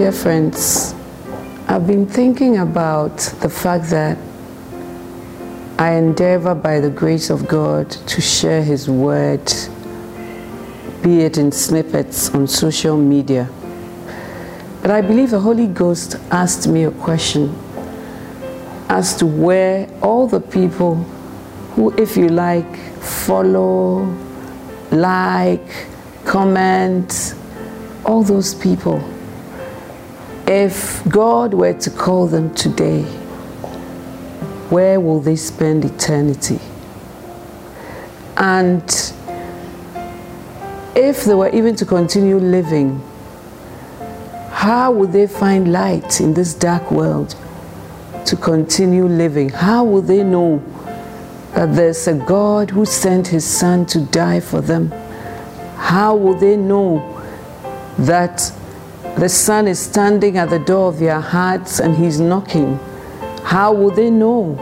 Dear 0.00 0.12
friends, 0.12 0.94
I've 1.68 1.86
been 1.86 2.06
thinking 2.06 2.56
about 2.56 3.18
the 3.42 3.50
fact 3.50 3.90
that 3.90 4.16
I 5.78 5.90
endeavor 5.92 6.54
by 6.54 6.80
the 6.80 6.88
grace 6.88 7.28
of 7.28 7.46
God 7.46 7.90
to 7.90 8.20
share 8.22 8.62
His 8.62 8.88
word, 8.88 9.44
be 11.02 11.20
it 11.20 11.36
in 11.36 11.52
snippets 11.52 12.30
on 12.30 12.46
social 12.46 12.96
media. 12.96 13.50
But 14.80 14.90
I 14.90 15.02
believe 15.02 15.32
the 15.32 15.40
Holy 15.40 15.66
Ghost 15.66 16.16
asked 16.30 16.66
me 16.66 16.84
a 16.84 16.92
question 16.92 17.54
as 18.88 19.14
to 19.16 19.26
where 19.26 19.86
all 20.00 20.26
the 20.26 20.40
people 20.40 20.94
who, 21.74 21.94
if 21.98 22.16
you 22.16 22.28
like, 22.28 22.74
follow, 23.02 24.04
like, 24.92 25.86
comment, 26.24 27.34
all 28.06 28.22
those 28.22 28.54
people, 28.54 29.04
if 30.50 31.08
God 31.08 31.54
were 31.54 31.74
to 31.74 31.90
call 31.90 32.26
them 32.26 32.52
today, 32.56 33.02
where 34.68 34.98
will 34.98 35.20
they 35.20 35.36
spend 35.36 35.84
eternity? 35.84 36.58
And 38.36 38.82
if 40.96 41.24
they 41.24 41.34
were 41.34 41.50
even 41.50 41.76
to 41.76 41.86
continue 41.86 42.38
living, 42.38 43.00
how 44.50 44.90
would 44.90 45.12
they 45.12 45.28
find 45.28 45.70
light 45.72 46.20
in 46.20 46.34
this 46.34 46.52
dark 46.52 46.90
world 46.90 47.36
to 48.26 48.34
continue 48.34 49.06
living? 49.06 49.50
How 49.50 49.84
will 49.84 50.02
they 50.02 50.24
know 50.24 50.60
that 51.54 51.76
there's 51.76 52.08
a 52.08 52.14
God 52.14 52.70
who 52.70 52.84
sent 52.84 53.28
his 53.28 53.44
son 53.44 53.86
to 53.86 54.00
die 54.00 54.40
for 54.40 54.60
them? 54.60 54.90
How 55.76 56.16
will 56.16 56.34
they 56.34 56.56
know 56.56 57.22
that 57.98 58.52
the 59.18 59.28
son 59.28 59.68
is 59.68 59.78
standing 59.78 60.38
at 60.38 60.50
the 60.50 60.58
door 60.58 60.88
of 60.88 60.98
their 60.98 61.20
hearts 61.20 61.80
and 61.80 61.96
he's 61.96 62.20
knocking? 62.20 62.78
How 63.44 63.72
will 63.72 63.90
they 63.90 64.10
know 64.10 64.54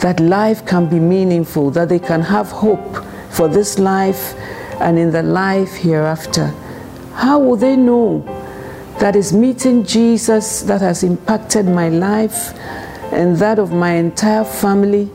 that 0.00 0.20
life 0.20 0.64
can 0.66 0.88
be 0.88 0.98
meaningful, 0.98 1.70
that 1.72 1.88
they 1.88 1.98
can 1.98 2.22
have 2.22 2.48
hope 2.50 3.04
for 3.30 3.48
this 3.48 3.78
life 3.78 4.34
and 4.80 4.98
in 4.98 5.10
the 5.10 5.22
life 5.22 5.74
hereafter? 5.74 6.46
How 7.14 7.38
will 7.38 7.56
they 7.56 7.76
know 7.76 8.20
that 8.98 9.16
is 9.16 9.32
meeting 9.32 9.84
Jesus 9.84 10.62
that 10.62 10.80
has 10.80 11.02
impacted 11.02 11.66
my 11.66 11.88
life 11.88 12.54
and 13.12 13.36
that 13.38 13.58
of 13.58 13.72
my 13.72 13.92
entire 13.92 14.44
family 14.44 15.10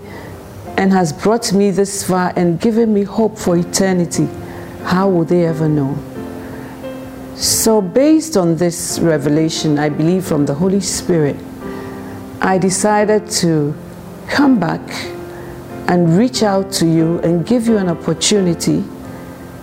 and 0.77 0.91
has 0.91 1.13
brought 1.13 1.53
me 1.53 1.71
this 1.71 2.03
far 2.03 2.33
and 2.35 2.59
given 2.59 2.93
me 2.93 3.03
hope 3.03 3.37
for 3.37 3.55
eternity? 3.55 4.27
How 4.83 5.07
will 5.07 5.25
they 5.25 5.45
ever 5.45 5.69
know? 5.69 5.97
So, 7.35 7.81
based 7.81 8.37
on 8.37 8.55
this 8.55 8.97
revelation, 8.99 9.77
I 9.77 9.89
believe 9.89 10.23
from 10.23 10.45
the 10.45 10.53
Holy 10.53 10.79
Spirit, 10.79 11.35
I 12.39 12.57
decided 12.57 13.29
to 13.41 13.75
come 14.29 14.57
back 14.57 14.79
and 15.89 16.17
reach 16.17 16.43
out 16.43 16.71
to 16.73 16.85
you 16.85 17.19
and 17.19 17.45
give 17.45 17.67
you 17.67 17.77
an 17.77 17.89
opportunity 17.89 18.85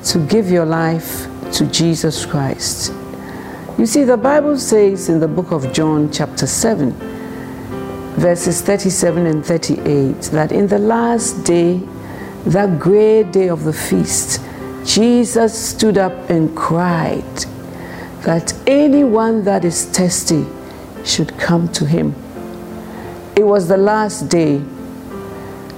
to 0.04 0.18
give 0.26 0.50
your 0.50 0.66
life 0.66 1.26
to 1.52 1.66
Jesus 1.68 2.26
Christ. 2.26 2.92
You 3.78 3.86
see, 3.86 4.04
the 4.04 4.18
Bible 4.18 4.58
says 4.58 5.08
in 5.08 5.18
the 5.18 5.28
book 5.28 5.50
of 5.50 5.72
John, 5.72 6.12
chapter 6.12 6.46
7, 6.46 6.92
verses 8.16 8.60
37 8.60 9.24
and 9.24 9.46
38, 9.46 10.20
that 10.32 10.52
in 10.52 10.66
the 10.66 10.78
last 10.78 11.42
day, 11.44 11.80
that 12.44 12.78
great 12.78 13.32
day 13.32 13.48
of 13.48 13.64
the 13.64 13.72
feast, 13.72 14.42
Jesus 14.84 15.70
stood 15.70 15.96
up 15.96 16.28
and 16.28 16.54
cried 16.54 17.46
that 18.22 18.54
anyone 18.66 19.44
that 19.44 19.64
is 19.64 19.86
thirsty 19.86 20.46
should 21.04 21.36
come 21.38 21.68
to 21.72 21.84
him. 21.84 22.14
It 23.36 23.44
was 23.44 23.68
the 23.68 23.76
last 23.76 24.28
day. 24.28 24.58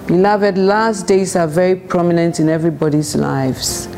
Beloved, 0.06 0.58
last 0.58 1.06
days 1.06 1.34
are 1.36 1.46
very 1.46 1.76
prominent 1.76 2.40
in 2.40 2.48
everybody's 2.48 3.16
lives. 3.16 3.88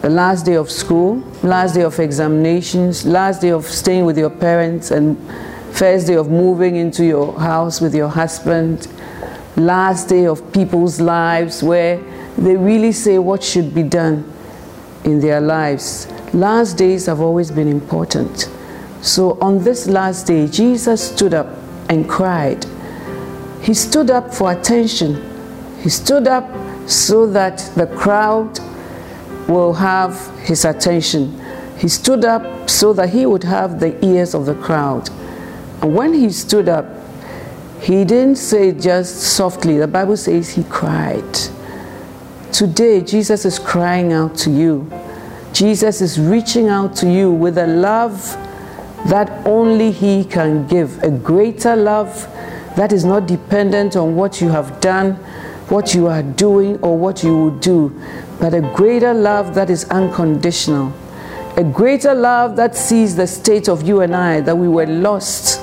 The 0.00 0.08
last 0.08 0.46
day 0.46 0.54
of 0.54 0.70
school, 0.70 1.22
last 1.42 1.74
day 1.74 1.82
of 1.82 1.98
examinations, 2.00 3.04
last 3.04 3.42
day 3.42 3.50
of 3.50 3.66
staying 3.66 4.04
with 4.04 4.16
your 4.16 4.30
parents, 4.30 4.90
and 4.90 5.18
first 5.72 6.06
day 6.06 6.14
of 6.14 6.28
moving 6.28 6.76
into 6.76 7.04
your 7.04 7.38
house 7.38 7.80
with 7.80 7.94
your 7.94 8.08
husband, 8.08 8.88
last 9.56 10.08
day 10.08 10.26
of 10.26 10.52
people's 10.52 11.00
lives 11.00 11.62
where 11.62 11.98
they 12.38 12.56
really 12.56 12.92
say 12.92 13.18
what 13.18 13.42
should 13.42 13.74
be 13.74 13.82
done 13.82 14.32
in 15.04 15.20
their 15.20 15.40
lives. 15.40 16.11
Last 16.32 16.78
days 16.78 17.06
have 17.06 17.20
always 17.20 17.50
been 17.50 17.68
important. 17.68 18.48
So 19.02 19.38
on 19.40 19.62
this 19.64 19.86
last 19.86 20.26
day, 20.26 20.46
Jesus 20.46 21.10
stood 21.10 21.34
up 21.34 21.48
and 21.90 22.08
cried. 22.08 22.64
He 23.60 23.74
stood 23.74 24.10
up 24.10 24.32
for 24.32 24.50
attention. 24.50 25.20
He 25.82 25.90
stood 25.90 26.26
up 26.26 26.48
so 26.88 27.26
that 27.26 27.58
the 27.76 27.86
crowd 27.86 28.58
will 29.46 29.74
have 29.74 30.30
his 30.40 30.64
attention. 30.64 31.38
He 31.78 31.88
stood 31.88 32.24
up 32.24 32.70
so 32.70 32.92
that 32.94 33.10
he 33.10 33.26
would 33.26 33.44
have 33.44 33.80
the 33.80 34.02
ears 34.04 34.34
of 34.34 34.46
the 34.46 34.54
crowd. 34.54 35.10
And 35.82 35.94
when 35.94 36.14
he 36.14 36.30
stood 36.30 36.68
up, 36.68 36.86
he 37.80 38.04
didn't 38.04 38.36
say 38.36 38.72
just 38.72 39.16
softly. 39.16 39.78
The 39.78 39.88
Bible 39.88 40.16
says 40.16 40.50
he 40.50 40.64
cried. 40.64 41.24
Today, 42.52 43.00
Jesus 43.00 43.44
is 43.44 43.58
crying 43.58 44.12
out 44.12 44.36
to 44.38 44.50
you. 44.50 44.88
Jesus 45.52 46.00
is 46.00 46.18
reaching 46.18 46.68
out 46.68 46.96
to 46.96 47.10
you 47.10 47.30
with 47.30 47.58
a 47.58 47.66
love 47.66 48.20
that 49.08 49.46
only 49.46 49.90
He 49.92 50.24
can 50.24 50.66
give, 50.66 51.02
a 51.02 51.10
greater 51.10 51.76
love 51.76 52.26
that 52.76 52.92
is 52.92 53.04
not 53.04 53.26
dependent 53.26 53.94
on 53.96 54.16
what 54.16 54.40
you 54.40 54.48
have 54.48 54.80
done, 54.80 55.14
what 55.68 55.94
you 55.94 56.06
are 56.06 56.22
doing, 56.22 56.78
or 56.78 56.96
what 56.96 57.22
you 57.22 57.36
will 57.36 57.58
do, 57.58 57.90
but 58.40 58.54
a 58.54 58.62
greater 58.74 59.12
love 59.12 59.54
that 59.54 59.68
is 59.68 59.84
unconditional, 59.90 60.92
a 61.56 61.64
greater 61.64 62.14
love 62.14 62.56
that 62.56 62.74
sees 62.74 63.14
the 63.14 63.26
state 63.26 63.68
of 63.68 63.82
you 63.82 64.00
and 64.00 64.16
I, 64.16 64.40
that 64.40 64.56
we 64.56 64.68
were 64.68 64.86
lost 64.86 65.60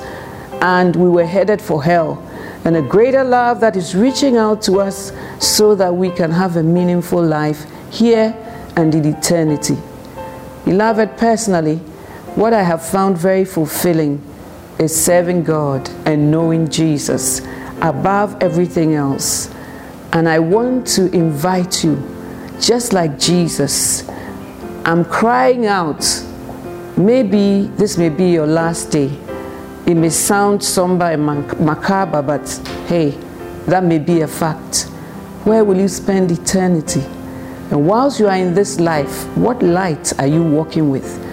and 0.62 0.94
we 0.94 1.08
were 1.08 1.26
headed 1.26 1.60
for 1.60 1.82
hell, 1.82 2.22
and 2.64 2.76
a 2.76 2.82
greater 2.82 3.24
love 3.24 3.58
that 3.60 3.74
is 3.74 3.96
reaching 3.96 4.36
out 4.36 4.62
to 4.62 4.80
us 4.80 5.12
so 5.40 5.74
that 5.74 5.92
we 5.92 6.10
can 6.10 6.30
have 6.30 6.56
a 6.56 6.62
meaningful 6.62 7.24
life 7.24 7.66
here 7.90 8.36
and 8.80 8.94
in 8.94 9.04
eternity. 9.04 9.76
Beloved, 10.64 11.16
personally, 11.18 11.76
what 12.34 12.52
I 12.52 12.62
have 12.62 12.84
found 12.84 13.18
very 13.18 13.44
fulfilling 13.44 14.22
is 14.78 14.98
serving 15.04 15.44
God 15.44 15.88
and 16.06 16.30
knowing 16.30 16.68
Jesus 16.70 17.40
above 17.82 18.42
everything 18.42 18.94
else. 18.94 19.52
And 20.12 20.28
I 20.28 20.38
want 20.38 20.86
to 20.88 21.12
invite 21.12 21.84
you, 21.84 22.02
just 22.60 22.92
like 22.92 23.18
Jesus, 23.18 24.08
I'm 24.84 25.04
crying 25.04 25.66
out. 25.66 26.04
Maybe 26.96 27.70
this 27.76 27.98
may 27.98 28.08
be 28.08 28.30
your 28.30 28.46
last 28.46 28.90
day. 28.90 29.10
It 29.86 29.94
may 29.94 30.10
sound 30.10 30.64
somber 30.64 31.04
and 31.04 31.24
macabre, 31.60 32.22
but 32.22 32.48
hey, 32.86 33.10
that 33.66 33.84
may 33.84 33.98
be 33.98 34.22
a 34.22 34.28
fact. 34.28 34.84
Where 35.44 35.64
will 35.64 35.78
you 35.78 35.88
spend 35.88 36.30
eternity? 36.30 37.04
And 37.70 37.86
whilst 37.86 38.18
you 38.18 38.28
are 38.28 38.36
in 38.36 38.54
this 38.54 38.80
life, 38.80 39.26
what 39.36 39.62
light 39.62 40.12
are 40.18 40.26
you 40.26 40.42
walking 40.42 40.90
with? 40.90 41.26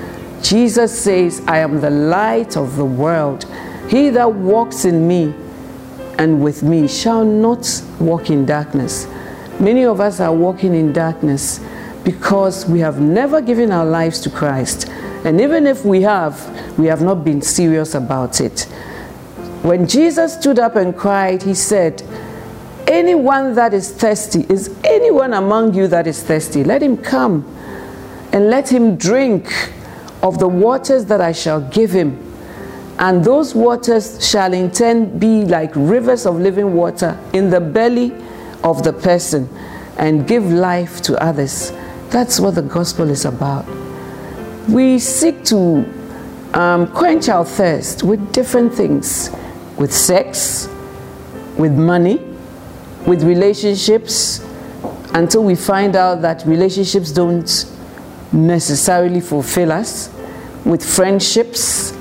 Jesus 0.43 0.97
says, 0.97 1.41
I 1.47 1.59
am 1.59 1.81
the 1.81 1.89
light 1.89 2.55
of 2.55 2.75
the 2.75 2.85
world. 2.85 3.45
He 3.89 4.09
that 4.11 4.31
walks 4.31 4.85
in 4.85 5.07
me 5.07 5.33
and 6.19 6.43
with 6.43 6.63
me 6.63 6.87
shall 6.87 7.25
not 7.25 7.81
walk 7.99 8.29
in 8.29 8.45
darkness. 8.45 9.07
Many 9.59 9.85
of 9.85 9.99
us 9.99 10.19
are 10.19 10.33
walking 10.33 10.75
in 10.75 10.93
darkness 10.93 11.59
because 12.03 12.65
we 12.67 12.79
have 12.79 13.01
never 13.01 13.41
given 13.41 13.71
our 13.71 13.85
lives 13.85 14.19
to 14.21 14.29
Christ. 14.29 14.87
And 15.25 15.41
even 15.41 15.65
if 15.65 15.83
we 15.83 16.03
have, 16.03 16.77
we 16.77 16.85
have 16.87 17.01
not 17.01 17.23
been 17.23 17.41
serious 17.41 17.95
about 17.95 18.39
it. 18.39 18.61
When 19.63 19.87
Jesus 19.87 20.35
stood 20.35 20.59
up 20.59 20.75
and 20.75 20.95
cried, 20.95 21.41
he 21.43 21.55
said, 21.55 22.03
Anyone 22.87 23.53
that 23.55 23.73
is 23.73 23.91
thirsty, 23.91 24.45
is 24.49 24.73
anyone 24.83 25.33
among 25.33 25.73
you 25.73 25.87
that 25.87 26.07
is 26.07 26.23
thirsty, 26.23 26.63
let 26.63 26.81
him 26.81 26.97
come 26.97 27.45
and 28.31 28.49
let 28.49 28.69
him 28.69 28.95
drink 28.95 29.71
of 30.23 30.39
the 30.39 30.47
waters 30.47 31.05
that 31.05 31.21
I 31.21 31.31
shall 31.31 31.61
give 31.69 31.91
him. 31.91 32.23
And 32.99 33.23
those 33.23 33.53
waters 33.53 34.27
shall 34.27 34.53
in 34.53 34.71
turn 34.71 35.19
be 35.19 35.45
like 35.45 35.71
rivers 35.75 36.25
of 36.25 36.39
living 36.39 36.73
water 36.73 37.19
in 37.33 37.49
the 37.49 37.59
belly 37.59 38.13
of 38.63 38.83
the 38.83 38.93
person 38.93 39.47
and 39.97 40.27
give 40.27 40.45
life 40.45 41.01
to 41.03 41.21
others. 41.21 41.71
That's 42.09 42.39
what 42.39 42.55
the 42.55 42.61
gospel 42.61 43.09
is 43.09 43.25
about. 43.25 43.65
We 44.67 44.97
seek 44.99 45.43
to 45.45 45.85
um, 46.53 46.87
quench 46.93 47.29
our 47.29 47.45
thirst 47.45 48.03
with 48.03 48.33
different 48.33 48.73
things 48.73 49.29
with 49.77 49.93
sex, 49.93 50.67
with 51.57 51.71
money, 51.73 52.17
with 53.07 53.23
relationships 53.23 54.45
until 55.13 55.43
we 55.43 55.55
find 55.55 55.95
out 55.95 56.21
that 56.21 56.45
relationships 56.45 57.11
don't 57.11 57.65
necessarily 58.33 59.21
fulfill 59.21 59.71
us, 59.71 60.13
with 60.65 60.83
friendships, 60.83 61.97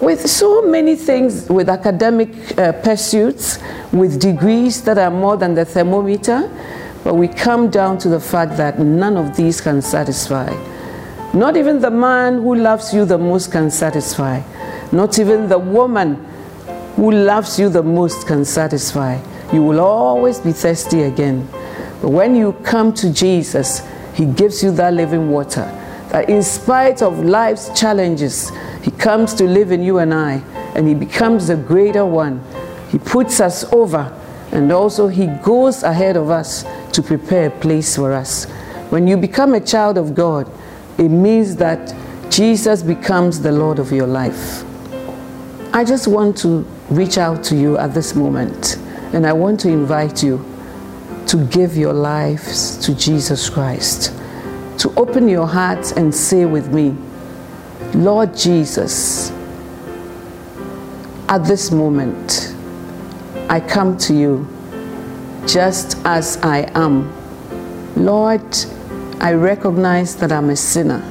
with 0.00 0.28
so 0.28 0.62
many 0.62 0.96
things, 0.96 1.48
with 1.48 1.68
academic 1.68 2.58
uh, 2.58 2.72
pursuits, 2.72 3.60
with 3.92 4.20
degrees 4.20 4.82
that 4.82 4.98
are 4.98 5.10
more 5.10 5.36
than 5.36 5.54
the 5.54 5.64
thermometer, 5.64 6.50
but 7.04 7.14
we 7.14 7.28
come 7.28 7.70
down 7.70 7.96
to 7.96 8.08
the 8.08 8.20
fact 8.20 8.56
that 8.56 8.80
none 8.80 9.16
of 9.16 9.36
these 9.36 9.60
can 9.60 9.80
satisfy. 9.80 10.48
Not 11.32 11.56
even 11.56 11.80
the 11.80 11.90
man 11.90 12.34
who 12.42 12.56
loves 12.56 12.92
you 12.92 13.04
the 13.04 13.18
most 13.18 13.52
can 13.52 13.70
satisfy. 13.70 14.42
Not 14.90 15.18
even 15.20 15.48
the 15.48 15.58
woman 15.58 16.16
who 16.96 17.12
loves 17.12 17.60
you 17.60 17.68
the 17.68 17.82
most 17.82 18.26
can 18.26 18.44
satisfy. 18.44 19.18
You 19.52 19.62
will 19.62 19.80
always 19.80 20.38
be 20.38 20.52
thirsty 20.52 21.02
again. 21.02 21.48
But 22.02 22.10
when 22.10 22.36
you 22.36 22.52
come 22.64 22.92
to 22.94 23.12
Jesus, 23.12 23.82
He 24.14 24.26
gives 24.26 24.62
you 24.62 24.70
that 24.72 24.94
living 24.94 25.30
water. 25.30 25.64
That 26.10 26.28
in 26.28 26.42
spite 26.42 27.02
of 27.02 27.24
life's 27.24 27.68
challenges, 27.78 28.50
He 28.82 28.90
comes 28.90 29.34
to 29.34 29.44
live 29.44 29.72
in 29.72 29.82
you 29.82 29.98
and 29.98 30.12
I, 30.12 30.42
and 30.74 30.86
He 30.86 30.94
becomes 30.94 31.48
the 31.48 31.56
greater 31.56 32.04
one. 32.04 32.42
He 32.90 32.98
puts 32.98 33.40
us 33.40 33.64
over, 33.72 34.14
and 34.52 34.70
also 34.72 35.08
He 35.08 35.26
goes 35.42 35.82
ahead 35.82 36.16
of 36.16 36.30
us 36.30 36.64
to 36.92 37.02
prepare 37.02 37.48
a 37.48 37.50
place 37.50 37.96
for 37.96 38.12
us. 38.12 38.44
When 38.90 39.06
you 39.06 39.16
become 39.16 39.54
a 39.54 39.60
child 39.60 39.98
of 39.98 40.14
God, 40.14 40.50
it 40.98 41.10
means 41.10 41.56
that 41.56 41.94
Jesus 42.30 42.82
becomes 42.82 43.40
the 43.40 43.52
Lord 43.52 43.78
of 43.78 43.92
your 43.92 44.06
life. 44.06 44.64
I 45.74 45.84
just 45.84 46.08
want 46.08 46.36
to 46.38 46.66
reach 46.90 47.18
out 47.18 47.44
to 47.44 47.56
you 47.56 47.76
at 47.78 47.94
this 47.94 48.14
moment, 48.14 48.78
and 49.12 49.26
I 49.26 49.32
want 49.32 49.60
to 49.60 49.68
invite 49.68 50.22
you 50.22 50.44
to 51.28 51.44
give 51.46 51.76
your 51.76 51.92
lives 51.92 52.76
to 52.78 52.94
Jesus 52.94 53.48
Christ, 53.48 54.14
to 54.78 54.92
open 54.96 55.28
your 55.28 55.46
heart 55.46 55.92
and 55.96 56.14
say 56.14 56.44
with 56.44 56.72
me, 56.72 56.96
Lord 57.94 58.36
Jesus, 58.36 59.30
at 61.28 61.44
this 61.44 61.70
moment, 61.70 62.54
I 63.48 63.60
come 63.60 63.96
to 63.98 64.14
you 64.14 64.46
just 65.46 65.98
as 66.04 66.36
I 66.42 66.70
am. 66.74 67.12
Lord, 67.96 68.56
I 69.20 69.32
recognize 69.32 70.16
that 70.16 70.32
I'm 70.32 70.50
a 70.50 70.56
sinner, 70.56 71.02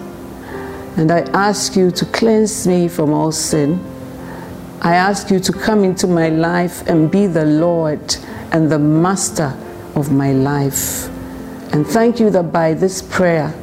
and 0.97 1.11
I 1.11 1.21
ask 1.33 1.75
you 1.75 1.91
to 1.91 2.05
cleanse 2.05 2.67
me 2.67 2.87
from 2.87 3.13
all 3.13 3.31
sin 3.31 3.83
I 4.81 4.95
ask 4.95 5.31
you 5.31 5.39
to 5.39 5.51
come 5.51 5.83
into 5.83 6.07
my 6.07 6.29
life 6.29 6.85
and 6.87 7.09
be 7.09 7.27
the 7.27 7.45
Lord 7.45 8.15
and 8.51 8.71
the 8.71 8.79
master 8.79 9.57
of 9.95 10.11
my 10.11 10.31
life. 10.31 11.07
And 11.73 11.85
thank 11.85 12.19
you 12.19 12.29
that 12.29 12.51
by 12.51 12.73
this 12.73 13.01
prayer, 13.01 13.53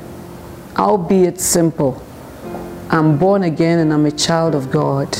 albeit 0.76 1.40
simple, 1.40 2.02
I'm 2.90 3.16
born 3.16 3.44
again 3.44 3.78
and 3.78 3.92
I'm 3.92 4.06
a 4.06 4.10
child 4.10 4.54
of 4.54 4.70
God. 4.70 5.14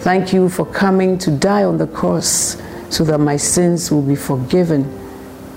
Thank 0.00 0.32
you 0.32 0.48
for 0.48 0.66
coming 0.66 1.16
to 1.18 1.30
die 1.30 1.64
on 1.64 1.78
the 1.78 1.86
cross 1.86 2.60
so 2.90 3.04
that 3.04 3.18
my 3.18 3.36
sins 3.36 3.90
will 3.90 4.02
be 4.02 4.16
forgiven. 4.16 4.82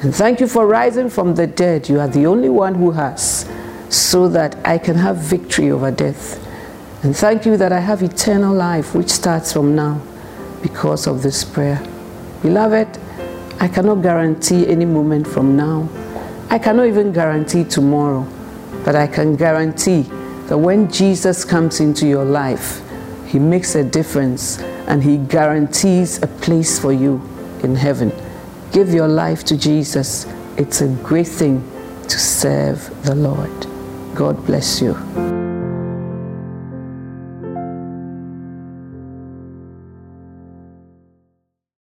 And 0.02 0.16
thank 0.16 0.40
you 0.40 0.48
for 0.48 0.68
rising 0.68 1.10
from 1.10 1.34
the 1.36 1.48
dead. 1.48 1.90
You 1.90 2.00
are 2.00 2.08
the 2.08 2.28
only 2.28 2.50
one 2.50 2.76
who 2.76 2.92
has, 2.92 3.50
so 3.90 4.28
that 4.30 4.56
I 4.64 4.78
can 4.78 4.96
have 4.96 5.18
victory 5.18 5.72
over 5.72 5.90
death. 5.90 6.45
And 7.06 7.16
thank 7.16 7.46
you 7.46 7.56
that 7.58 7.72
I 7.72 7.82
have 7.82 8.02
eternal 8.02 8.52
life, 8.52 8.96
which 8.96 9.12
starts 9.12 9.54
from 9.54 9.76
now 9.76 10.02
because 10.64 11.06
of 11.06 11.22
this 11.22 11.44
prayer. 11.44 11.80
Beloved, 12.42 12.98
I 13.60 13.68
cannot 13.68 14.02
guarantee 14.02 14.68
any 14.68 14.86
moment 14.86 15.28
from 15.28 15.56
now. 15.56 15.88
I 16.50 16.58
cannot 16.58 16.88
even 16.88 17.12
guarantee 17.12 17.64
tomorrow. 17.64 18.28
But 18.84 18.96
I 18.96 19.06
can 19.06 19.36
guarantee 19.36 20.02
that 20.48 20.58
when 20.58 20.92
Jesus 20.92 21.46
comes 21.46 21.80
into 21.80 22.08
your 22.08 22.26
life, 22.26 22.82
he 23.28 23.38
makes 23.38 23.76
a 23.76 23.84
difference 23.84 24.58
and 24.88 25.04
he 25.04 25.18
guarantees 25.18 26.24
a 26.24 26.28
place 26.28 26.80
for 26.80 26.92
you 26.92 27.22
in 27.62 27.76
heaven. 27.76 28.12
Give 28.72 28.92
your 28.92 29.08
life 29.08 29.44
to 29.44 29.58
Jesus. 29.58 30.26
It's 30.58 30.82
a 30.82 30.88
great 31.04 31.28
thing 31.28 31.62
to 32.08 32.18
serve 32.18 32.90
the 33.04 33.14
Lord. 33.14 33.68
God 34.16 34.44
bless 34.48 34.82
you. 34.82 35.55